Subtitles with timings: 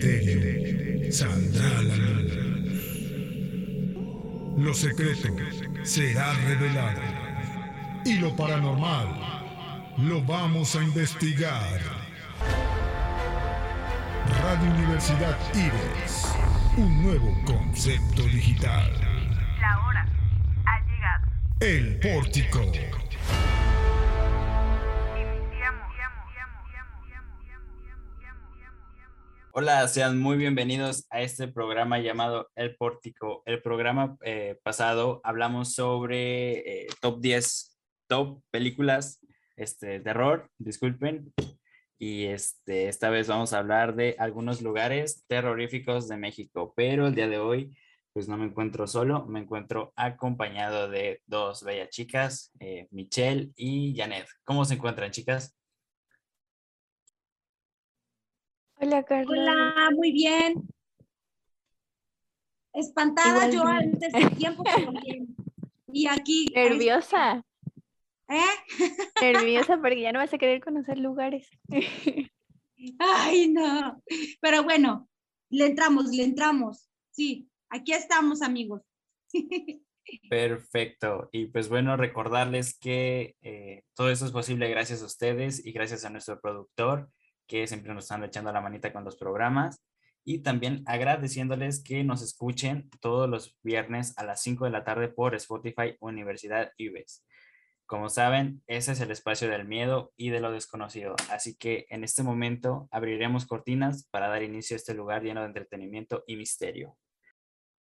[0.00, 2.32] misterio saldrá a la luz.
[4.58, 5.28] Lo secreto
[5.82, 7.00] será revelado.
[8.04, 9.08] Y lo paranormal
[9.98, 11.80] lo vamos a investigar.
[14.42, 16.34] Radio Universidad Ives.
[16.76, 18.90] Un nuevo concepto digital.
[19.60, 20.06] La hora
[20.64, 21.26] ha llegado.
[21.60, 22.60] El Pórtico.
[29.52, 33.42] Hola, sean muy bienvenidos a este programa llamado El Pórtico.
[33.46, 39.18] El programa eh, pasado hablamos sobre eh, top 10, top películas
[39.56, 41.34] este, terror, disculpen.
[41.98, 46.72] Y este, esta vez vamos a hablar de algunos lugares terroríficos de México.
[46.76, 47.76] Pero el día de hoy,
[48.12, 53.96] pues no me encuentro solo, me encuentro acompañado de dos bellas chicas, eh, Michelle y
[53.96, 54.28] Janet.
[54.44, 55.59] ¿Cómo se encuentran, chicas?
[58.92, 59.38] Hola, Carlos.
[59.38, 60.68] Hola, muy bien.
[62.72, 65.28] Espantada yo antes de tiempo, pero bien.
[65.92, 66.46] Y aquí.
[66.52, 67.44] Nerviosa,
[68.28, 68.42] ¿Eh?
[69.22, 71.48] nerviosa porque ya no vas a querer conocer lugares.
[72.98, 74.02] Ay, no.
[74.40, 75.08] Pero bueno,
[75.50, 76.90] le entramos, le entramos.
[77.12, 78.82] Sí, aquí estamos, amigos.
[80.28, 81.28] Perfecto.
[81.30, 86.04] Y pues bueno, recordarles que eh, todo eso es posible gracias a ustedes y gracias
[86.04, 87.08] a nuestro productor
[87.50, 89.82] que siempre nos están echando la manita con los programas.
[90.24, 95.08] Y también agradeciéndoles que nos escuchen todos los viernes a las 5 de la tarde
[95.08, 97.26] por Spotify Universidad IBES.
[97.86, 101.16] Como saben, ese es el espacio del miedo y de lo desconocido.
[101.28, 105.48] Así que en este momento abriremos cortinas para dar inicio a este lugar lleno de
[105.48, 106.96] entretenimiento y misterio.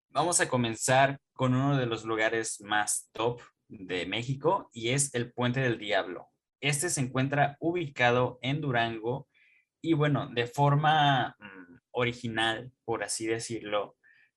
[0.09, 3.39] Vamos a comenzar con uno de los lugares más top
[3.69, 6.27] de México y es el Puente del Diablo.
[6.59, 9.29] Este se encuentra ubicado en Durango
[9.85, 13.95] y bueno, de forma mm, original, por así decirlo,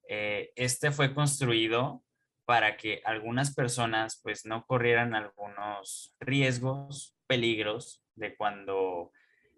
[0.08, 2.02] eh, este fue construido
[2.44, 9.12] para que algunas personas pues no corrieran algunos riesgos, peligros de cuando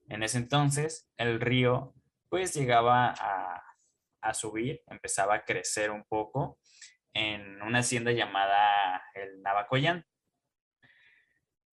[0.08, 1.94] en ese entonces el río
[2.28, 3.62] pues llegaba a,
[4.20, 6.58] a subir, empezaba a crecer un poco
[7.12, 10.04] en una hacienda llamada el Navacoyán.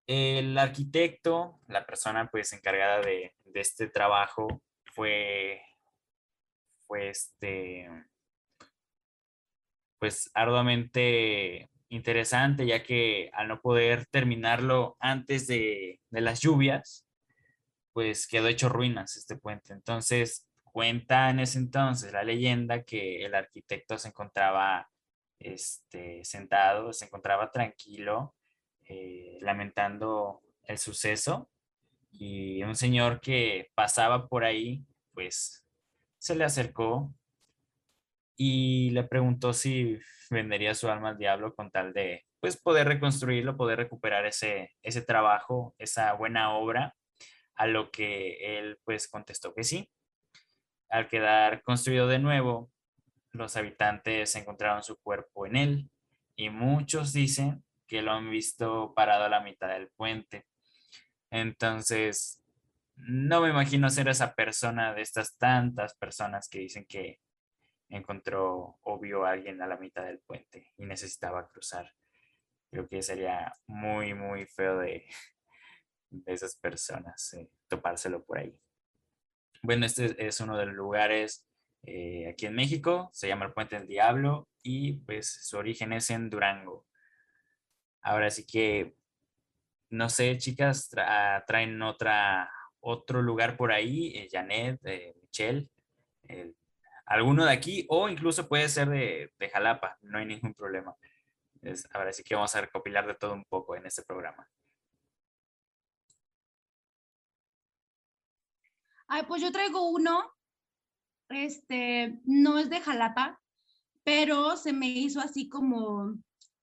[0.07, 4.47] El arquitecto, la persona pues encargada de, este trabajo
[4.93, 5.61] fue,
[6.87, 7.89] fue este,
[9.99, 17.05] pues arduamente interesante, ya que al no poder terminarlo antes de, de las lluvias,
[17.91, 19.73] pues quedó hecho ruinas este puente.
[19.73, 24.89] Entonces, cuenta en ese entonces la leyenda que el arquitecto se encontraba
[25.39, 28.35] este, sentado, se encontraba tranquilo,
[28.89, 31.49] eh, lamentando el suceso
[32.11, 35.65] y un señor que pasaba por ahí, pues
[36.17, 37.13] se le acercó
[38.35, 39.99] y le preguntó si
[40.29, 45.01] vendería su alma al diablo con tal de pues poder reconstruirlo, poder recuperar ese, ese
[45.01, 46.95] trabajo, esa buena obra,
[47.55, 49.89] a lo que él pues contestó que sí.
[50.89, 52.71] Al quedar construido de nuevo,
[53.31, 55.89] los habitantes encontraron su cuerpo en él
[56.35, 60.45] y muchos dicen que lo han visto parado a la mitad del puente.
[61.31, 62.43] Entonces,
[62.95, 67.19] no me imagino ser esa persona de estas tantas personas que dicen que
[67.89, 71.93] encontró o vio a alguien a la mitad del puente y necesitaba cruzar.
[72.71, 75.05] Creo que sería muy, muy feo de,
[76.25, 78.57] esas personas eh, topárselo por ahí.
[79.61, 81.47] Bueno, este es uno de los lugares
[81.83, 86.09] eh, aquí en México, se llama el Puente del Diablo y pues su origen es
[86.09, 86.85] en Durango.
[88.01, 88.95] Ahora sí que,
[89.89, 92.49] no sé, chicas, tra- traen otra,
[92.79, 95.69] otro lugar por ahí, eh, Janet, eh, Michelle,
[96.27, 96.53] eh,
[97.05, 100.95] alguno de aquí o incluso puede ser de, Jalapa, no hay ningún problema.
[101.93, 104.47] Ahora sí que vamos a recopilar de todo un poco en este programa.
[109.07, 110.33] Ay, pues yo traigo uno.
[111.29, 113.41] Este, no es de Jalapa,
[114.03, 116.15] pero se me hizo así como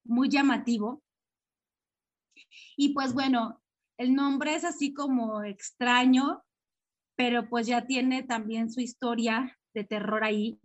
[0.05, 1.04] muy llamativo.
[2.77, 3.63] Y pues bueno,
[3.99, 6.43] el nombre es así como extraño,
[7.17, 10.61] pero pues ya tiene también su historia de terror ahí.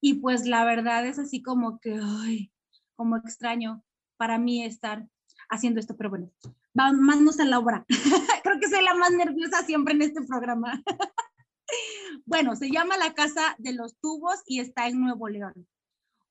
[0.00, 2.52] Y pues la verdad es así como que, ay,
[2.94, 3.82] como extraño
[4.16, 5.06] para mí estar
[5.48, 6.30] haciendo esto, pero bueno,
[6.74, 7.84] vamos a la obra.
[8.42, 10.82] Creo que soy la más nerviosa siempre en este programa.
[12.26, 15.66] bueno, se llama la Casa de los Tubos y está en Nuevo León.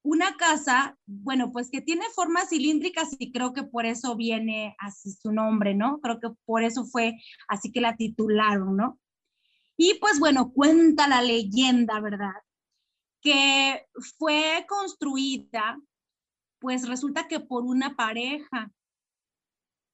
[0.06, 5.12] Una casa, bueno, pues que tiene formas cilíndricas y creo que por eso viene así
[5.12, 6.00] su nombre, ¿no?
[6.00, 7.16] Creo que por eso fue
[7.48, 9.00] así que la titularon, ¿no?
[9.76, 12.36] Y pues bueno, cuenta la leyenda, ¿verdad?
[13.20, 13.88] Que
[14.20, 15.82] fue construida,
[16.60, 18.72] pues resulta que por una pareja.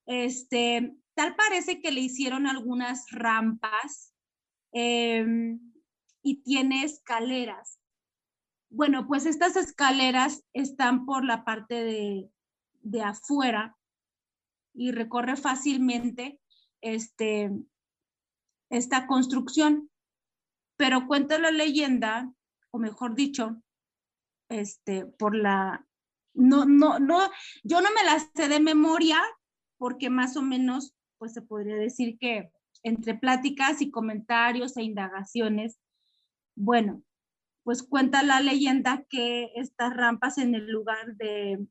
[0.05, 4.13] Este, tal parece que le hicieron algunas rampas
[4.73, 5.71] em,
[6.21, 7.80] y tiene escaleras.
[8.71, 12.31] Bueno, pues estas escaleras están por la parte de,
[12.81, 13.77] de afuera
[14.73, 16.39] y recorre fácilmente
[16.79, 17.51] este,
[18.69, 19.89] esta construcción.
[20.77, 22.33] Pero cuenta la leyenda,
[22.71, 23.61] o mejor dicho,
[24.49, 25.85] este, por la,
[26.33, 27.29] no, no, no,
[27.63, 29.21] yo no me la sé de memoria,
[29.77, 32.49] porque más o menos, pues se podría decir que
[32.83, 35.77] entre pláticas y comentarios e indagaciones,
[36.55, 37.03] bueno,
[37.63, 41.65] pues cuenta la leyenda que estas rampas en el lugar de,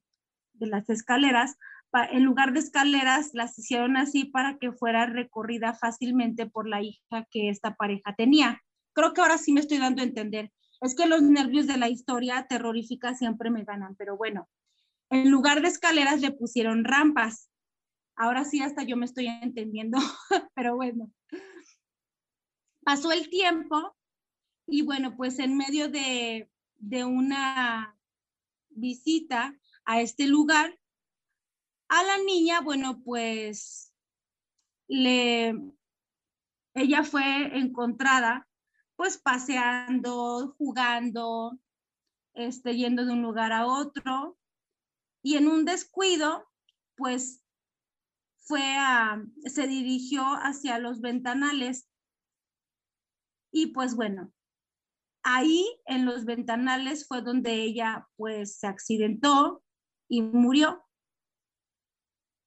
[0.54, 1.56] de las escaleras
[1.92, 7.26] en lugar de escaleras, las hicieron así para que fuera recorrida fácilmente por la hija
[7.30, 8.62] que esta pareja tenía.
[8.92, 10.52] Creo que ahora sí me estoy dando a entender.
[10.80, 14.48] Es que los nervios de la historia terrorífica siempre me ganan, pero bueno,
[15.10, 17.50] en lugar de escaleras le pusieron rampas.
[18.16, 19.98] Ahora sí, hasta yo me estoy entendiendo,
[20.54, 21.10] pero bueno.
[22.84, 23.96] Pasó el tiempo
[24.70, 27.98] y bueno, pues en medio de, de una
[28.68, 30.78] visita a este lugar,
[31.88, 33.92] a la niña, bueno, pues
[34.86, 35.54] le,
[36.74, 38.46] ella fue encontrada
[38.94, 41.58] pues paseando, jugando,
[42.34, 44.38] este, yendo de un lugar a otro
[45.22, 46.48] y en un descuido
[46.96, 47.42] pues
[48.36, 48.62] fue
[49.46, 51.88] se dirigió hacia los ventanales
[53.50, 54.32] y pues bueno,
[55.22, 59.62] ahí en los ventanales fue donde ella pues se accidentó
[60.08, 60.84] y murió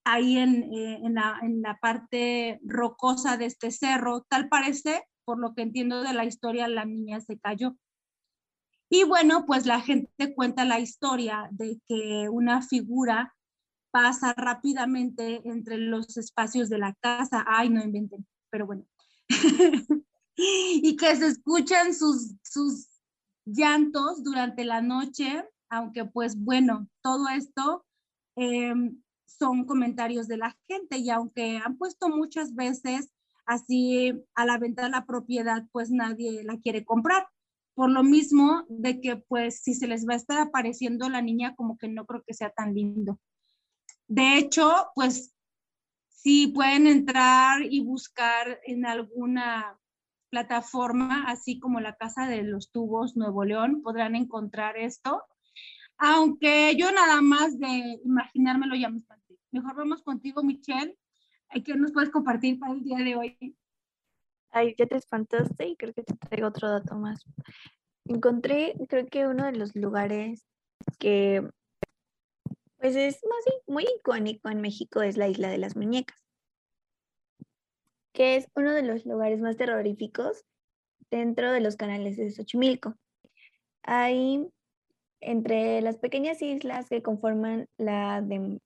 [0.04, 4.22] ahí eh, en, la, parte rocosa de este cerro.
[4.28, 7.76] Tal parece, por lo que entiendo de la historia, la niña se cayó.
[8.90, 13.34] Y bueno, pues la gente cuenta la historia de que una figura
[13.90, 17.44] pasa rápidamente entre los espacios de la casa.
[17.46, 18.84] Ay, no inventen, pero bueno.
[20.36, 22.88] y que se escuchan sus, sus
[23.44, 27.84] llantos durante la noche, aunque pues bueno, todo esto
[28.36, 33.10] em, son comentarios de la gente y aunque han puesto muchas veces
[33.46, 37.28] así a la venta la propiedad, pues nadie la quiere comprar.
[37.74, 41.54] Por lo mismo de que pues si se les va a estar apareciendo la niña,
[41.56, 43.18] como que no creo que sea tan lindo.
[44.06, 45.34] De hecho, pues
[46.08, 49.78] si pueden entrar y buscar en alguna
[50.34, 55.22] plataforma, así como la Casa de los Tubos Nuevo León, podrán encontrar esto.
[55.96, 59.00] Aunque yo nada más de imaginármelo ya me
[59.52, 60.98] Mejor vamos contigo, Michelle.
[61.64, 63.56] ¿Qué nos puedes compartir para el día de hoy?
[64.50, 67.24] Ay, ya te espantaste y creo que te traigo otro dato más.
[68.06, 70.44] Encontré, creo que uno de los lugares
[70.98, 71.48] que,
[72.78, 76.18] pues es más muy icónico en México es la Isla de las Muñecas,
[78.14, 80.44] que es uno de los lugares más terroríficos
[81.10, 82.94] dentro de los canales de Xochimilco.
[83.82, 84.46] Hay
[85.20, 88.60] entre las pequeñas islas que conforman la de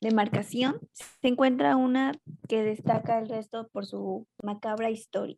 [0.00, 2.12] demarcación se encuentra una
[2.48, 5.36] que destaca el resto por su macabra historia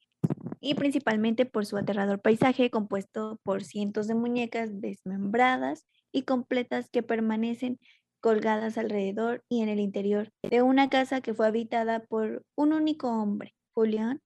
[0.60, 7.02] y principalmente por su aterrador paisaje compuesto por cientos de muñecas desmembradas y completas que
[7.02, 7.80] permanecen
[8.22, 13.08] colgadas alrededor y en el interior de una casa que fue habitada por un único
[13.10, 14.22] hombre, Julián,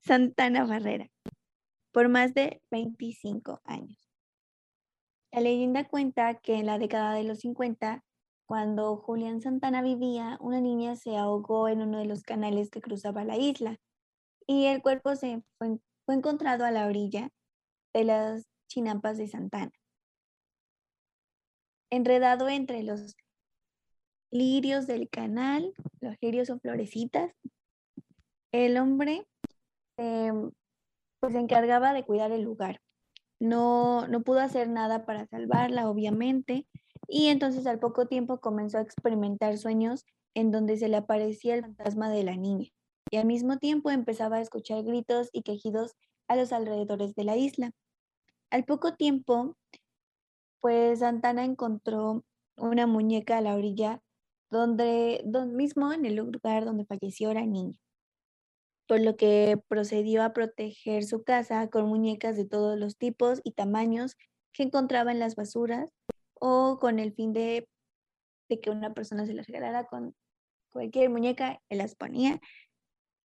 [0.00, 1.08] Santana Barrera,
[1.92, 4.10] por más de 25 años.
[5.32, 8.02] La leyenda cuenta que en la década de los 50
[8.46, 13.24] cuando Julián Santana vivía, una niña se ahogó en uno de los canales que cruzaba
[13.24, 13.76] la isla
[14.46, 17.30] y el cuerpo se fue, encontrado a la orilla
[17.92, 19.72] de las chinampas de Santana.
[21.90, 23.16] Enredado entre los
[24.30, 27.32] lirios del canal, los lirios o florecitas,
[28.52, 29.26] el hombre
[29.96, 30.50] em,
[31.20, 32.80] pues se encargaba de cuidar el lugar.
[33.38, 36.66] No, no pudo hacer nada para salvarla, obviamente,
[37.08, 41.62] y entonces al poco tiempo comenzó a experimentar sueños en donde se le aparecía el
[41.62, 42.70] fantasma de la niña
[43.10, 45.94] y al mismo tiempo empezaba a escuchar gritos y quejidos
[46.28, 47.70] a los alrededores de la isla.
[48.50, 49.56] Al poco tiempo,
[50.60, 52.24] pues Santana encontró
[52.56, 54.00] una muñeca a la orilla
[54.50, 57.78] donde, mismo en el lugar donde falleció la niña,
[58.86, 63.52] por lo que procedió a proteger su casa con muñecas de todos los tipos y
[63.52, 64.16] tamaños
[64.52, 65.92] que encontraba en las basuras
[66.34, 67.68] o con el fin de,
[68.48, 70.14] de que una persona se las regalara con
[70.70, 72.40] cualquier muñeca, él las ponía,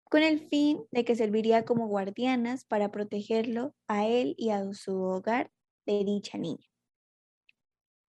[0.09, 4.97] con el fin de que serviría como guardianas para protegerlo a él y a su
[5.01, 5.51] hogar
[5.85, 6.74] de dicha niña.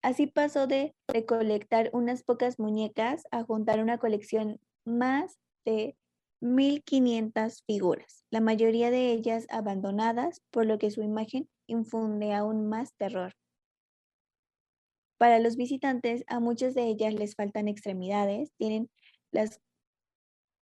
[0.06, 5.98] Así pasó de recolectar unas pocas muñecas a juntar una colección más de
[6.42, 12.94] 1.500 figuras, la mayoría de ellas abandonadas, por lo que su imagen infunde aún más
[12.94, 13.34] terror.
[15.18, 18.92] Para los visitantes, a muchas de ellas les faltan extremidades, tienen
[19.32, 19.60] las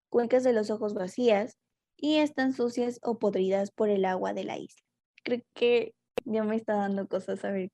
[0.10, 1.58] cuencas de los ojos vacías
[1.98, 4.84] y están sucias o podridas por el agua de la isla.
[5.22, 7.72] Creo que ya me está dando cosas a ver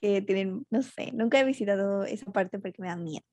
[0.00, 3.24] que tienen, no sé, nunca he visitado esa parte porque me da miedo.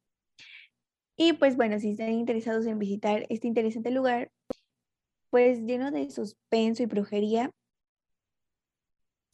[1.16, 4.32] Y pues bueno, si están interesados en visitar este interesante lugar,
[5.30, 7.52] pues lleno de suspenso y brujería,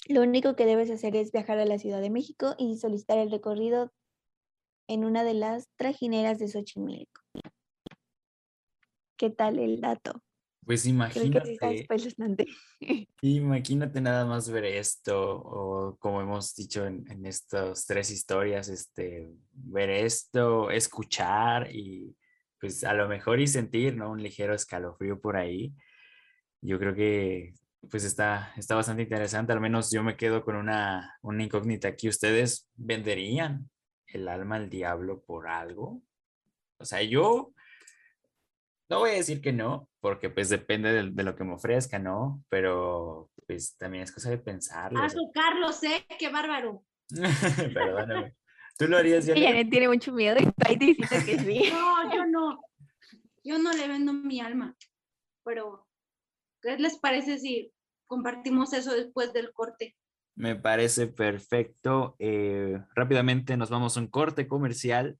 [0.08, 3.32] lo único que debes hacer es viajar a la Ciudad de México y solicitar el
[3.32, 3.92] recorrido
[4.88, 7.22] en una de las trajineras de Xochimilco.
[9.18, 10.22] ¿Qué tal el dato?
[10.66, 11.58] Pues imagínate.
[13.22, 19.30] imagínate nada más ver esto, o como hemos dicho en, en estas tres historias, este,
[19.52, 22.16] ver esto, escuchar y
[22.60, 24.10] pues a lo mejor y sentir, ¿no?
[24.10, 25.74] Un ligero escalofrío por ahí.
[26.62, 27.54] Yo creo que
[27.90, 32.08] pues está, está bastante interesante, al menos yo me quedo con una, una incógnita aquí.
[32.08, 33.70] ¿Ustedes venderían
[34.08, 36.02] el alma al diablo por algo?
[36.78, 37.54] O sea, yo
[38.90, 42.44] no voy a decir que no, porque pues depende de, lo que me ofrezca, ¿no?
[42.50, 45.00] Pero pues también es cosa de pensarlo.
[45.02, 46.06] Ah, su Carlos, ¿eh?
[46.20, 46.84] ¡Qué bárbaro!
[47.74, 48.36] Perdóname.
[48.78, 49.28] ¿Tú lo harías?
[49.28, 51.64] Ella tiene mucho miedo y está diciendo que sí.
[51.72, 52.60] No, yo no.
[53.44, 54.76] Yo no le vendo mi alma.
[55.44, 55.88] Pero,
[56.62, 57.72] ¿qué les parece si
[58.08, 59.96] compartimos eso después del corte?
[60.36, 62.16] Me parece perfecto.
[62.20, 65.20] Eh, rápidamente nos vamos a un corte comercial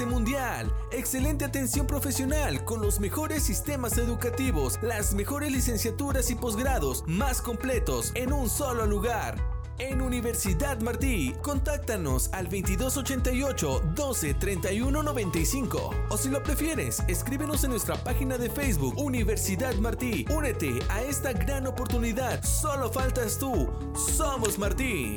[0.00, 0.72] Mundial.
[0.90, 8.10] Excelente atención profesional con los mejores sistemas educativos, las mejores licenciaturas y posgrados más completos
[8.14, 9.36] en un solo lugar.
[9.78, 15.90] En Universidad Martí, contáctanos al 2288 12 31 95.
[16.08, 20.24] O si lo prefieres, escríbenos en nuestra página de Facebook Universidad Martí.
[20.34, 22.42] Únete a esta gran oportunidad.
[22.42, 23.70] Solo faltas tú.
[23.94, 25.16] Somos Martí.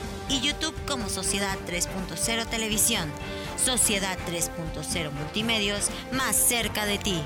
[0.31, 3.09] y YouTube como Sociedad 3.0 Televisión.
[3.57, 7.21] Sociedad 3.0 Multimedios, más cerca de ti.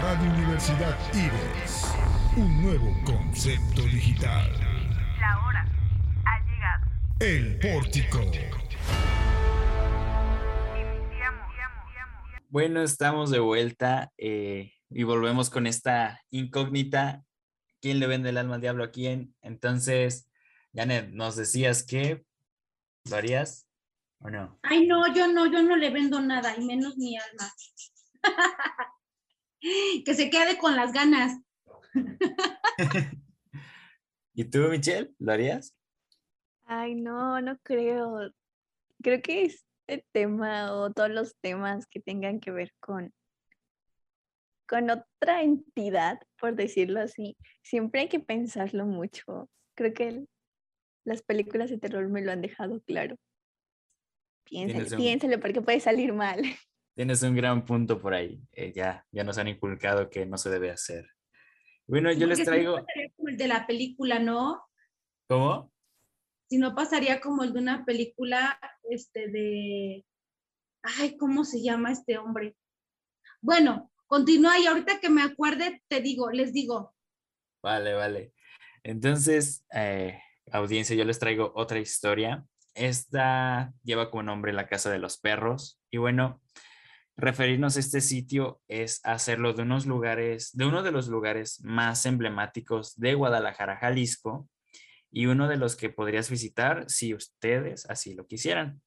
[0.00, 1.84] Radio Universidad Ives.
[2.36, 4.50] Un nuevo concepto digital.
[5.20, 5.68] La hora
[6.24, 6.86] ha llegado.
[7.20, 8.20] El pórtico.
[8.22, 8.70] Iniciamos.
[12.48, 17.24] Bueno, estamos de vuelta eh, y volvemos con esta incógnita.
[17.80, 19.34] ¿Quién le vende el alma al diablo a quién?
[19.42, 20.28] Entonces,
[20.74, 22.24] Janet, nos decías que
[23.08, 23.68] lo harías
[24.20, 24.58] o no.
[24.62, 27.52] Ay, no, yo no, yo no le vendo nada, y menos mi alma.
[30.04, 31.38] que se quede con las ganas.
[34.34, 35.74] ¿Y tú, Michelle, lo harías?
[36.64, 38.32] Ay, no, no creo.
[39.02, 43.14] Creo que este tema o todos los temas que tengan que ver con,
[44.68, 49.48] con otra entidad, por decirlo así, siempre hay que pensarlo mucho.
[49.76, 50.28] Creo que el-
[51.04, 53.16] las películas de terror me lo han dejado claro.
[54.44, 56.38] Piénsale, Tienes un- piénsale porque puede salir mal.
[56.96, 58.40] Tienes un gran punto por ahí.
[58.52, 61.06] eh, ya, ya nos han inculcado que no se debe hacer.
[61.86, 62.76] Bueno, yo les traigo.
[63.16, 64.62] como el de la película, ¿no?
[65.28, 65.72] ¿Cómo?
[66.48, 68.58] Si no pasaría como el de una película,
[68.90, 70.04] este, de,
[70.82, 72.56] ay, ¿cómo se llama este hombre?
[73.40, 76.94] Bueno, continúa y ahorita que me acuerde, te digo, les digo.
[77.62, 78.32] Vale, vale.
[78.82, 80.20] Entonces, eh,
[80.52, 82.44] audiencia, yo les traigo otra historia.
[82.74, 85.80] Esta lleva como nombre La Casa de los Perros.
[85.90, 86.40] Y bueno,
[87.16, 92.06] referirnos a este sitio es hacerlo de unos lugares, de uno de los lugares más
[92.06, 94.48] emblemáticos de Guadalajara, Jalisco,
[95.10, 98.82] y uno de los que podrías visitar si ustedes así lo quisieran.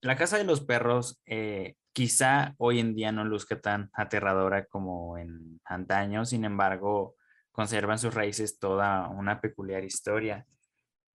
[0.00, 5.16] La Casa de los Perros eh, quizá hoy en día no luzca tan aterradora como
[5.16, 7.16] en antaño, sin embargo,
[7.52, 10.44] conserva en sus raíces toda una peculiar historia.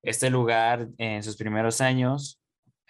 [0.02, 2.42] Este lugar en sus primeros años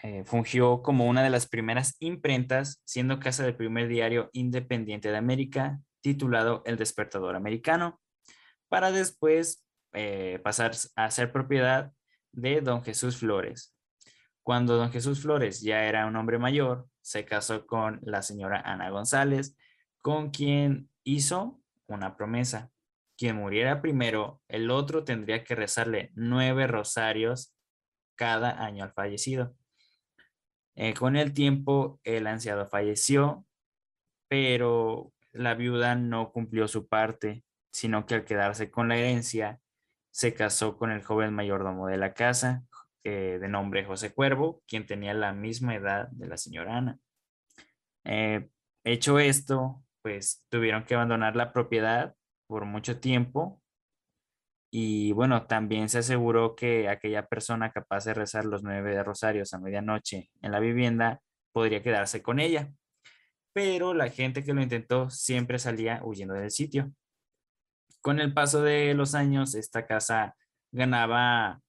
[0.03, 5.17] eh, fungió como una de las primeras imprentas, siendo casa del primer diario independiente de
[5.17, 7.99] América, titulado El Despertador Americano,
[8.69, 11.91] para después eh, pasar a ser propiedad
[12.31, 13.75] de don Jesús Flores.
[14.43, 18.89] Cuando don Jesús Flores ya era un hombre mayor, se casó con la señora Ana
[18.89, 19.57] González,
[20.01, 22.71] con quien hizo una promesa.
[23.17, 27.55] Quien muriera primero, el otro tendría que rezarle nueve rosarios
[28.15, 29.55] cada año al fallecido.
[30.75, 33.45] Eh, con el tiempo, el anciano falleció,
[34.27, 39.59] pero la viuda no cumplió su parte, sino que al quedarse con la herencia,
[40.11, 42.65] se casó con el joven mayordomo de la casa,
[43.03, 46.99] eh, de nombre José Cuervo, quien tenía la misma edad de la señora Ana.
[48.03, 48.49] Eh,
[48.83, 52.15] hecho esto, pues tuvieron que abandonar la propiedad
[52.47, 53.61] por mucho tiempo
[54.73, 59.59] y bueno, también se aseguró que aquella persona capaz de rezar los nueve rosarios a
[59.59, 62.71] medianoche en la vivienda podría quedarse con ella.
[63.53, 66.93] Pero la gente que lo intentó siempre salía huyendo del sitio.
[67.99, 70.35] Con el paso de los años, esta casa
[70.71, 71.59] ganaba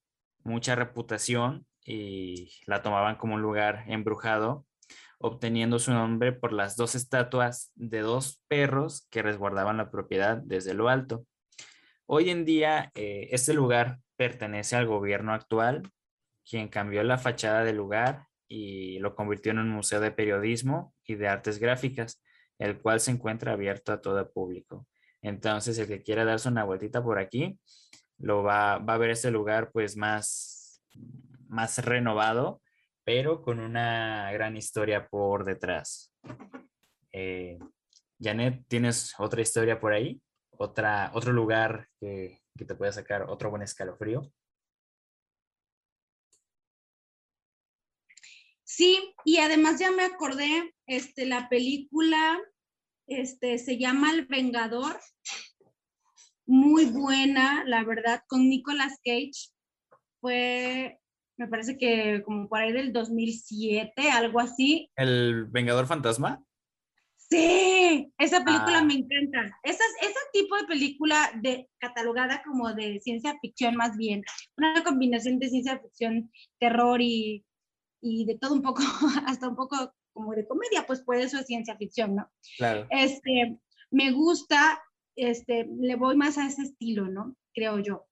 [0.43, 4.65] mucha reputación y la tomaban como un lugar embrujado,
[5.19, 10.73] obteniendo su nombre por las dos estatuas de dos perros que resguardaban la propiedad desde
[10.73, 11.25] lo alto.
[12.05, 15.89] Hoy en día, eh, este lugar pertenece al gobierno actual,
[16.47, 21.15] quien cambió la fachada del lugar y lo convirtió en un museo de periodismo y
[21.15, 22.21] de artes gráficas,
[22.59, 24.87] el cual se encuentra abierto a todo público.
[25.21, 27.57] Entonces, el que quiera darse una vueltita por aquí,
[28.17, 30.81] lo va, va a ver este lugar pues más,
[31.47, 32.61] más renovado,
[33.03, 36.13] pero con una gran historia por detrás.
[37.11, 37.59] Eh,
[38.19, 40.21] Janet, ¿tienes otra historia por ahí?
[40.51, 44.31] Otra, otro lugar que, que te pueda sacar otro buen escalofrío.
[48.63, 52.39] Sí, y además ya me acordé, este, la película,
[53.05, 54.99] este, se llama El Vengador,
[56.45, 59.51] muy buena, la verdad, con Nicolas Cage,
[60.19, 60.99] fue,
[61.37, 64.89] me parece que como por ahí del 2007, algo así.
[64.95, 66.43] ¿El Vengador Fantasma?
[67.29, 68.83] Sí, esa película Ah.
[68.83, 69.57] me encanta.
[69.63, 74.23] Esa, ese tipo de película de, catalogada como de ciencia ficción más bien,
[74.57, 77.43] una combinación de ciencia ficción, terror y,
[78.01, 78.83] y de todo un poco,
[79.25, 82.29] hasta un poco como de comedia, pues por eso es ciencia ficción, ¿no?
[82.57, 82.85] Claro.
[82.91, 83.57] Este,
[83.89, 84.81] me gusta,
[85.15, 87.35] este, le voy más a ese estilo, ¿no?
[87.53, 88.05] Creo yo.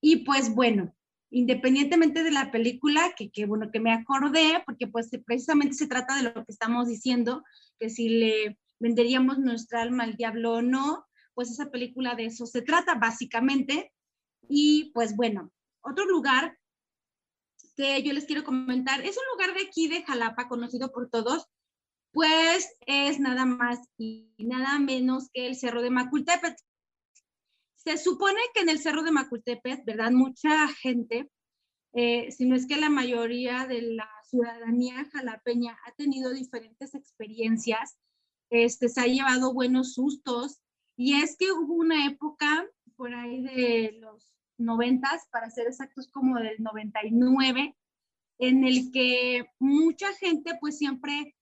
[0.00, 0.94] Y pues bueno,
[1.30, 6.16] independientemente de la película, que, que bueno, que me acordé, porque pues precisamente se trata
[6.16, 7.44] de lo que estamos diciendo,
[7.78, 12.46] que si le venderíamos nuestra alma al diablo o no, pues esa película de eso
[12.46, 13.92] se trata básicamente.
[14.48, 16.56] Y pues bueno, otro lugar
[17.76, 21.46] que yo les quiero comentar es un lugar de aquí de Jalapa, conocido por todos,
[22.12, 26.56] pues es nada más y nada menos que el Cerro de Macultepet.
[27.76, 30.10] Se supone que en el Cerro de Macultepet, ¿verdad?
[30.10, 31.30] Mucha gente,
[31.94, 37.98] eh, si no es que la mayoría de la ciudadanía jalapeña ha tenido diferentes experiencias,
[38.50, 40.60] este, se ha llevado buenos sustos,
[40.96, 42.66] y es que hubo una época
[42.96, 47.76] por ahí de los noventas, para ser exactos como del 99,
[48.38, 51.36] en el que mucha gente pues siempre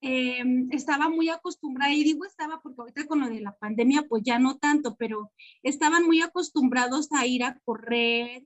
[0.00, 4.22] eh, estaba muy acostumbrada, y digo estaba porque ahorita con lo de la pandemia pues
[4.24, 8.44] ya no tanto, pero estaban muy acostumbrados a ir a correr,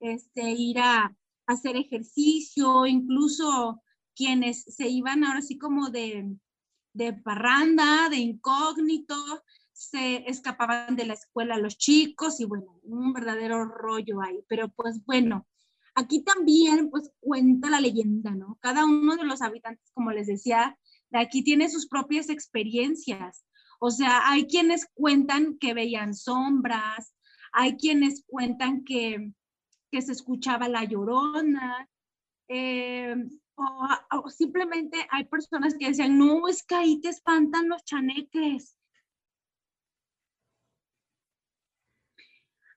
[0.00, 3.80] este, ir a, hacer ejercicio, incluso
[4.14, 6.36] quienes se iban ahora sí como de,
[6.92, 9.14] de parranda, de incógnito,
[9.72, 14.42] se escapaban de la escuela los chicos y bueno, un verdadero rollo ahí.
[14.48, 15.46] Pero pues bueno,
[15.94, 18.58] aquí también pues cuenta la leyenda, ¿no?
[18.60, 20.78] Cada uno de los habitantes, como les decía,
[21.10, 23.44] de aquí tiene sus propias experiencias.
[23.78, 27.14] O sea, hay quienes cuentan que veían sombras,
[27.52, 29.32] hay quienes cuentan que,
[29.90, 31.88] que se escuchaba la llorona,
[32.48, 33.14] eh,
[33.56, 38.76] o, o, simplemente hay personas que decían, no, es que ahí te espantan los chaneques.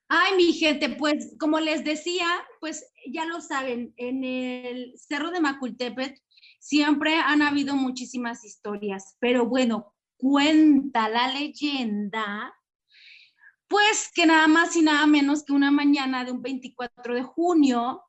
[0.07, 2.25] Ay, mi gente, pues como les decía,
[2.59, 6.19] pues ya lo saben, en el Cerro de Macultepet
[6.69, 12.53] siempre han habido muchísimas historias, pero bueno, cuenta la leyenda,
[13.67, 18.03] pues que nada más y nada menos que una mañana de un 24 de junio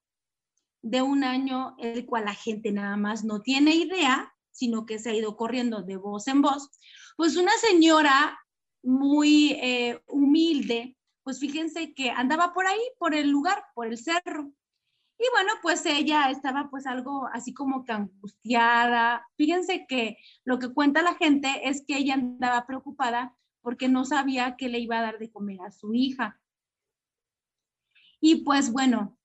[0.82, 5.08] de un año, el cual la gente nada más no tiene idea, sino que se
[5.08, 6.68] ha ido corriendo de voz en voz,
[7.16, 8.38] pues una señora
[8.82, 14.52] muy eh, humilde, pues fíjense que andaba por ahí, por el lugar, por el cerro.
[15.20, 19.28] Y bueno, pues ella estaba pues algo así como que angustiada.
[19.36, 24.56] Fíjense que lo que cuenta la gente es que ella andaba preocupada porque no sabía
[24.56, 26.40] qué le iba a dar de comer a su hija.
[28.18, 29.18] Y pues bueno,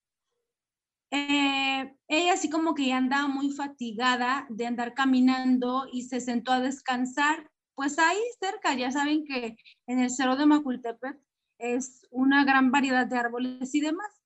[1.11, 6.51] eh, ella así como que ya andaba muy fatigada de andar caminando y se sentó
[6.51, 7.49] a descansar.
[7.73, 9.55] Pues ahí cerca, ya saben que
[9.87, 11.17] en el Cerro de Macultepec
[11.57, 14.24] es una gran variedad de árboles y demás.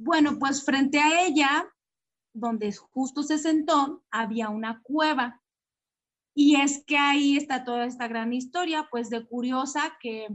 [0.00, 1.66] Bueno, pues frente a ella,
[2.32, 5.42] donde justo se sentó, había una cueva.
[6.36, 10.28] Y es que ahí está toda esta gran historia, pues de curiosa que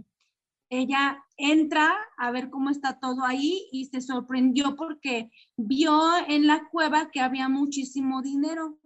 [0.70, 6.68] ella entra a ver cómo está todo ahí y se sorprendió porque vio en la
[6.70, 8.78] cueva que había muchísimo dinero.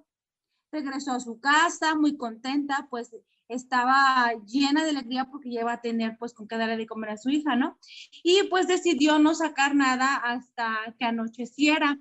[0.72, 3.16] Regresó a su casa muy contenta, pues
[3.48, 7.12] estaba llena de alegría porque ya iba a tener pues con qué darle de comer
[7.12, 7.78] a su hija, ¿no?
[8.24, 12.00] Y pues decidió no sacar nada hasta que anocheciera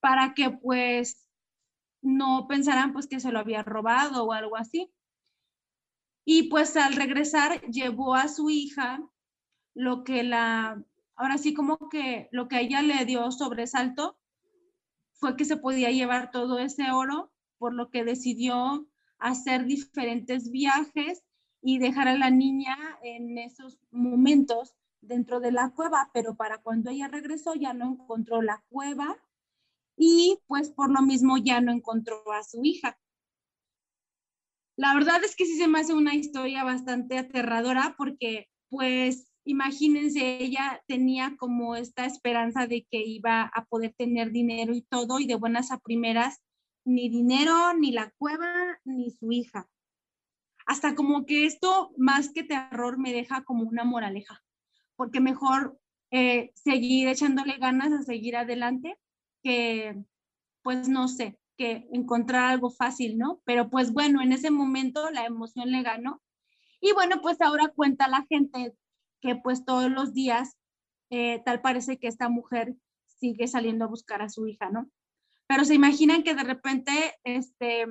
[0.00, 1.28] para que pues
[2.02, 4.92] no pensaran pues que se lo había robado o algo así.
[6.24, 9.00] Y pues al regresar llevó a su hija
[9.74, 10.82] lo que la,
[11.14, 14.18] ahora sí como que lo que a ella le dio sobresalto
[15.12, 18.86] fue que se podía llevar todo ese oro, por lo que decidió
[19.18, 21.22] hacer diferentes viajes
[21.62, 26.90] y dejar a la niña en esos momentos dentro de la cueva, pero para cuando
[26.90, 29.16] ella regresó ya no encontró la cueva
[29.96, 32.98] y pues por lo mismo ya no encontró a su hija.
[34.76, 40.42] La verdad es que sí se me hace una historia bastante aterradora porque pues imagínense,
[40.42, 45.26] ella tenía como esta esperanza de que iba a poder tener dinero y todo y
[45.26, 46.42] de buenas a primeras
[46.86, 49.68] ni dinero, ni la cueva, ni su hija.
[50.64, 54.42] Hasta como que esto, más que terror, me deja como una moraleja,
[54.94, 55.78] porque mejor
[56.10, 58.96] eh, seguir echándole ganas a seguir adelante
[59.42, 59.96] que,
[60.62, 63.42] pues no sé, que encontrar algo fácil, ¿no?
[63.44, 66.22] Pero pues bueno, en ese momento la emoción le ganó.
[66.80, 68.74] Y bueno, pues ahora cuenta la gente
[69.20, 70.56] que pues todos los días
[71.10, 74.88] eh, tal parece que esta mujer sigue saliendo a buscar a su hija, ¿no?
[75.46, 77.86] Pero se imaginan que de repente, este,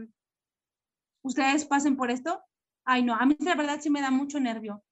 [1.24, 2.42] ustedes pasen por esto.
[2.86, 4.84] Ay, no, a mí la verdad sí me da mucho nervio.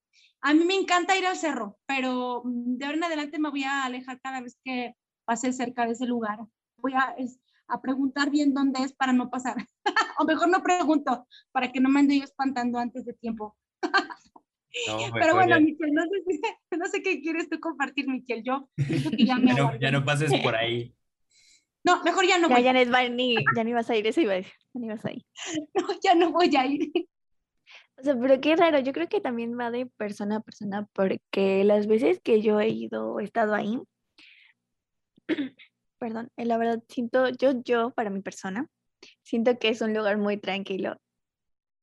[0.42, 3.86] A mí me encanta ir al cerro, pero de ahora en adelante me voy a
[3.86, 4.96] alejar cada vez que
[5.26, 6.40] pase cerca de ese lugar.
[6.78, 7.16] Voy a,
[7.68, 9.56] a preguntar bien dónde es para no pasar.
[10.20, 13.56] o mejor no pregunto, para que no me ande yo espantando antes de tiempo.
[15.14, 16.40] Pero bueno, Michelle, no sé,
[16.78, 18.44] no sé, qué quieres tú compartir, Michelle.
[18.44, 18.70] Yo
[19.18, 20.94] ya, no, ya no pases por ahí.
[21.84, 22.64] No, mejor ya no ya, voy.
[22.64, 24.54] Ya, ni, ya ni vas a ir, eso iba a decir.
[24.74, 25.24] Ya ni vas a ir.
[25.74, 26.92] No, ya no voy a ir.
[27.98, 31.64] O sea, pero qué raro, yo creo que también va de persona a persona, porque
[31.64, 33.80] las veces que yo he ido, he estado ahí,
[36.00, 38.68] perdón, eh, la verdad siento, yo, yo, para mi persona,
[39.22, 40.98] siento que es un lugar muy tranquilo.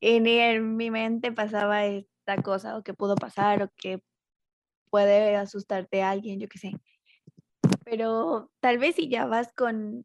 [0.01, 4.01] Y ni en mi mente pasaba esta cosa, o que pudo pasar, o que
[4.91, 6.73] puede asustarte a alguien, yo qué sé.
[7.85, 10.05] Pero tal vez si ya vas con,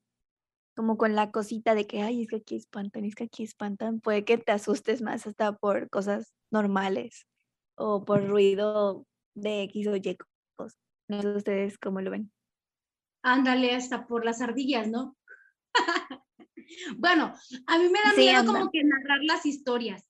[0.76, 4.00] como con la cosita de que, ay, es que aquí espantan, es que aquí espantan,
[4.00, 7.28] puede que te asustes más hasta por cosas normales
[7.78, 10.18] o por ruido de X o Y
[11.10, 12.32] No sé ustedes cómo lo ven
[13.26, 15.18] ándale hasta por las ardillas, ¿no?
[16.98, 17.34] bueno,
[17.66, 20.08] a mí me da miedo como que narrar las historias,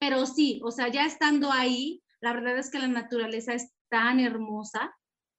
[0.00, 4.18] pero sí, o sea, ya estando ahí, la verdad es que la naturaleza es tan
[4.18, 4.96] hermosa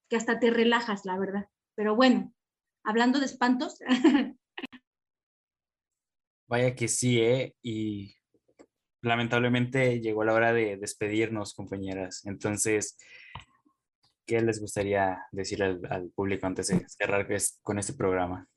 [0.07, 1.45] que hasta te relajas, la verdad.
[1.75, 2.33] Pero bueno,
[2.83, 3.79] hablando de espantos.
[6.47, 7.55] Vaya que sí, ¿eh?
[7.61, 8.15] Y
[9.01, 12.25] lamentablemente llegó la hora de despedirnos, compañeras.
[12.25, 12.97] Entonces,
[14.25, 17.27] ¿qué les gustaría decir al, público antes de cerrar
[17.61, 18.47] con este programa?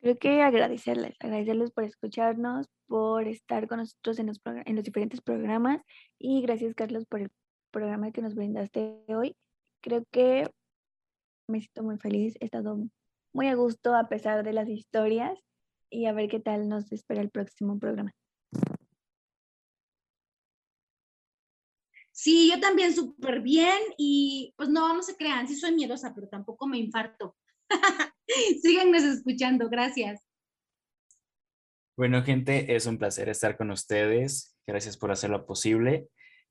[0.00, 5.20] Creo que agradecerles, agradecerles por escucharnos, por estar con nosotros en los, en los diferentes
[5.20, 5.82] programas
[6.18, 7.30] y gracias Carlos por el
[7.72, 9.36] programa que nos brindaste hoy.
[9.80, 10.48] Creo que
[11.48, 12.78] me siento muy feliz, he estado
[13.32, 15.38] muy a gusto a pesar de las historias
[15.90, 18.14] y a ver qué tal nos espera el próximo programa.
[22.12, 26.28] Sí, yo también súper bien y pues no, no se crean, sí soy miedosa, pero
[26.28, 27.36] tampoco me infarto.
[28.62, 30.20] Síganos escuchando, gracias.
[31.96, 34.56] Bueno, gente, es un placer estar con ustedes.
[34.66, 36.08] Gracias por hacerlo posible.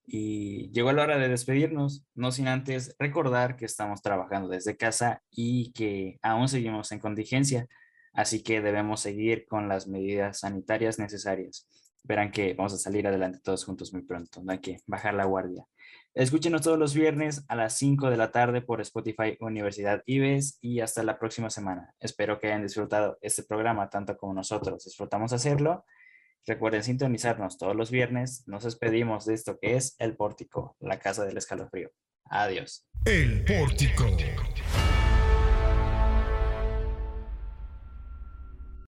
[0.08, 5.22] Y llegó la hora de despedirnos, no sin antes recordar que estamos trabajando desde casa
[5.30, 7.68] y que aún seguimos en contingencia,
[8.14, 11.68] así que debemos seguir con las medidas sanitarias necesarias
[12.08, 15.26] verán que vamos a salir adelante todos juntos muy pronto, no hay que bajar la
[15.26, 15.66] guardia.
[16.14, 20.80] Escúchenos todos los viernes a las 5 de la tarde por Spotify Universidad IBES y
[20.80, 21.94] hasta la próxima semana.
[22.00, 25.86] Espero que hayan disfrutado este programa tanto como nosotros disfrutamos hacerlo.
[26.48, 28.44] Recuerden sintonizarnos todos los viernes.
[28.48, 31.92] Nos despedimos de esto que es El Pórtico, la casa del escalofrío.
[32.30, 32.88] Adiós.
[33.04, 34.06] El Pórtico.